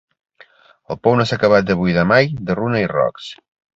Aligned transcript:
El 0.95 0.99
pou 1.07 1.17
no 1.19 1.27
s'ha 1.31 1.37
acabat 1.39 1.67
de 1.67 1.77
buidar 1.81 2.07
mai 2.13 2.33
de 2.49 2.57
runa 2.61 2.85
i 2.87 2.89
rocs. 2.99 3.29